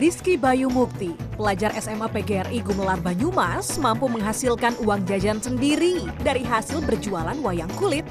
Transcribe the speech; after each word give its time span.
Rizky 0.00 0.40
Bayu 0.40 0.72
Mukti, 0.72 1.12
pelajar 1.36 1.76
SMA 1.76 2.08
PGRI 2.08 2.64
Gumelar 2.64 3.04
Banyumas, 3.04 3.76
mampu 3.76 4.08
menghasilkan 4.08 4.72
uang 4.80 5.04
jajan 5.04 5.44
sendiri 5.44 6.08
dari 6.24 6.40
hasil 6.40 6.80
berjualan 6.88 7.36
wayang 7.44 7.68
kulit. 7.76 8.08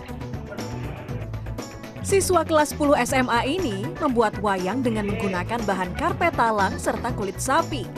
Siswa 2.06 2.46
kelas 2.46 2.78
10 2.78 2.94
SMA 3.10 3.42
ini 3.58 3.90
membuat 3.98 4.38
wayang 4.38 4.86
dengan 4.86 5.10
menggunakan 5.10 5.66
bahan 5.66 5.90
karpet 5.98 6.38
talang 6.38 6.78
serta 6.78 7.10
kulit 7.18 7.42
sapi. 7.42 7.90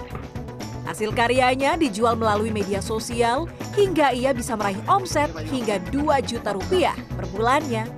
Hasil 0.88 1.12
karyanya 1.12 1.76
dijual 1.76 2.16
melalui 2.16 2.48
media 2.48 2.80
sosial 2.80 3.52
hingga 3.76 4.16
ia 4.16 4.32
bisa 4.32 4.56
meraih 4.56 4.80
omset 4.88 5.36
hingga 5.52 5.84
2 5.92 6.16
juta 6.24 6.56
rupiah 6.56 6.96
per 7.12 7.28
bulannya. 7.36 7.92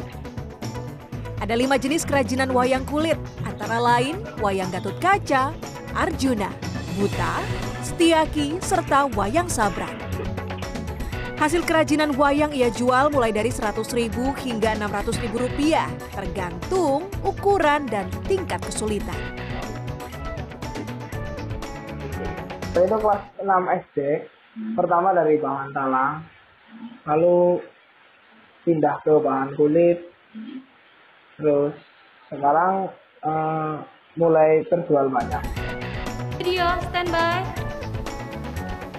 Ada 1.43 1.59
lima 1.59 1.75
jenis 1.75 2.07
kerajinan 2.07 2.55
wayang 2.55 2.87
kulit, 2.87 3.19
antara 3.43 3.75
lain 3.75 4.15
wayang 4.39 4.71
gatut 4.71 4.95
kaca, 5.03 5.51
Arjuna, 5.91 6.47
Buta, 6.95 7.43
Setiaki, 7.83 8.63
serta 8.63 9.11
wayang 9.11 9.51
sabrak. 9.51 9.91
Hasil 11.35 11.67
kerajinan 11.67 12.15
wayang 12.15 12.55
ia 12.55 12.71
jual 12.71 13.11
mulai 13.11 13.35
dari 13.35 13.51
100 13.51 13.75
ribu 13.91 14.31
hingga 14.39 14.71
600 14.79 15.19
ribu 15.19 15.43
rupiah, 15.43 15.91
tergantung 16.15 17.11
ukuran 17.27 17.91
dan 17.91 18.07
tingkat 18.23 18.63
kesulitan. 18.63 19.19
Saya 22.71 22.87
itu 22.87 22.97
kelas 23.03 23.23
6 23.43 23.83
SD, 23.91 23.97
pertama 24.79 25.11
dari 25.11 25.35
bahan 25.43 25.75
talang, 25.75 26.23
lalu 27.03 27.59
pindah 28.63 28.95
ke 29.03 29.11
bahan 29.19 29.51
kulit, 29.59 29.99
terus 31.37 31.73
sekarang 32.29 32.89
eh, 33.25 33.73
mulai 34.17 34.61
terjual 34.69 35.09
banyak. 35.09 35.43
Video 36.37 36.65
standby. 36.89 37.41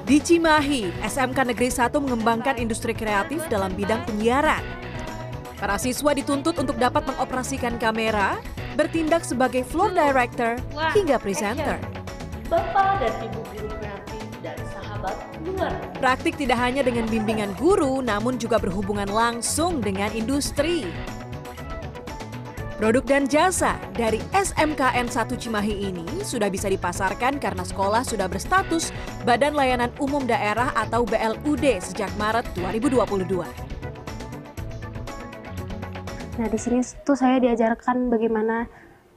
Di 0.05 0.21
Cimahi, 0.21 0.93
SMK 1.01 1.49
Negeri 1.49 1.73
1 1.73 1.97
mengembangkan 1.97 2.61
industri 2.61 2.93
kreatif 2.93 3.41
dalam 3.49 3.73
bidang 3.73 4.05
penyiaran. 4.05 4.61
Para 5.57 5.81
siswa 5.81 6.13
dituntut 6.13 6.61
untuk 6.61 6.77
dapat 6.77 7.09
mengoperasikan 7.09 7.81
kamera, 7.81 8.37
bertindak 8.77 9.25
sebagai 9.25 9.65
floor 9.65 9.97
director 9.97 10.61
hingga 10.93 11.17
presenter. 11.17 11.81
Bapak 12.53 13.01
dan 13.01 13.15
Ibu 13.25 13.41
guru 13.49 13.69
kreatif 13.81 14.23
dan 14.45 14.59
sahabat 14.69 15.17
luar. 15.41 15.73
Praktik 15.97 16.37
tidak 16.37 16.61
hanya 16.61 16.85
dengan 16.85 17.09
bimbingan 17.09 17.57
guru, 17.57 18.05
namun 18.05 18.37
juga 18.37 18.61
berhubungan 18.61 19.09
langsung 19.09 19.81
dengan 19.81 20.13
industri. 20.13 20.85
Produk 22.75 23.07
dan 23.07 23.31
jasa 23.31 23.79
dari 23.95 24.19
SMKN 24.35 25.07
1 25.07 25.31
Cimahi 25.39 25.95
ini 25.95 26.03
sudah 26.27 26.51
bisa 26.51 26.67
dipasarkan 26.67 27.39
karena 27.39 27.63
sekolah 27.63 28.03
sudah 28.03 28.27
berstatus 28.27 28.91
Badan 29.23 29.55
Layanan 29.55 29.95
Umum 30.03 30.27
Daerah 30.27 30.75
atau 30.75 31.07
BLUD 31.07 31.63
sejak 31.79 32.11
Maret 32.19 32.43
2022. 32.59 33.47
Nah, 36.35 36.49
di 36.51 36.59
sini 36.59 36.83
tuh 37.07 37.15
saya 37.15 37.39
diajarkan 37.39 38.11
bagaimana 38.11 38.67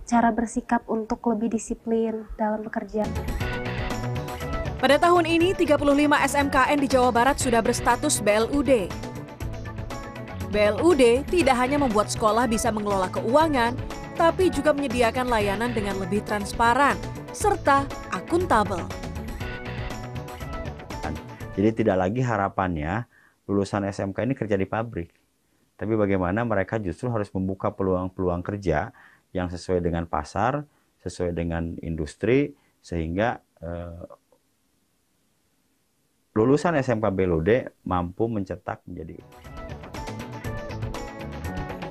cara 0.06 0.30
bersikap 0.30 0.86
untuk 0.86 1.26
lebih 1.26 1.58
disiplin 1.58 2.30
dalam 2.38 2.62
bekerja. 2.62 3.10
Pada 4.78 5.02
tahun 5.02 5.26
ini, 5.26 5.58
35 5.58 5.82
SMKN 6.14 6.78
di 6.78 6.86
Jawa 6.86 7.10
Barat 7.10 7.42
sudah 7.42 7.66
berstatus 7.66 8.22
BLUD. 8.22 8.86
BLUD 10.48 11.28
tidak 11.28 11.56
hanya 11.60 11.76
membuat 11.76 12.08
sekolah 12.08 12.48
bisa 12.48 12.72
mengelola 12.72 13.12
keuangan, 13.12 13.76
tapi 14.16 14.48
juga 14.48 14.72
menyediakan 14.72 15.28
layanan 15.28 15.76
dengan 15.76 16.00
lebih 16.00 16.24
transparan 16.24 16.96
serta 17.36 17.84
akuntabel. 18.16 18.80
Jadi 21.58 21.70
tidak 21.84 21.98
lagi 22.00 22.22
harapannya 22.24 23.04
lulusan 23.50 23.88
SMK 23.92 24.24
ini 24.24 24.34
kerja 24.38 24.56
di 24.56 24.64
pabrik. 24.64 25.12
Tapi 25.78 25.94
bagaimana 25.94 26.42
mereka 26.48 26.80
justru 26.80 27.12
harus 27.12 27.28
membuka 27.36 27.70
peluang-peluang 27.70 28.42
kerja 28.42 28.96
yang 29.36 29.52
sesuai 29.52 29.84
dengan 29.84 30.08
pasar, 30.08 30.64
sesuai 31.04 31.36
dengan 31.36 31.76
industri, 31.84 32.56
sehingga 32.82 33.38
eh, 33.62 34.06
lulusan 36.38 36.78
SMK 36.78 37.06
BLUD 37.10 37.50
mampu 37.84 38.30
mencetak 38.30 38.86
menjadi 38.86 39.18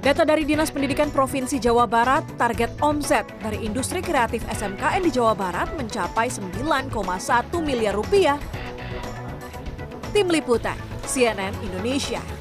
Data 0.06 0.22
dari 0.22 0.46
Dinas 0.46 0.70
Pendidikan 0.70 1.10
Provinsi 1.10 1.58
Jawa 1.58 1.82
Barat, 1.82 2.22
target 2.38 2.70
omset 2.78 3.26
dari 3.42 3.66
industri 3.66 3.98
kreatif 3.98 4.38
SMKN 4.46 5.02
di 5.02 5.10
Jawa 5.10 5.34
Barat 5.34 5.66
mencapai 5.74 6.30
9,1 6.30 6.94
miliar 7.58 7.90
rupiah. 7.90 8.38
Tim 10.14 10.30
Liputan, 10.30 10.78
CNN 11.02 11.58
Indonesia. 11.58 12.35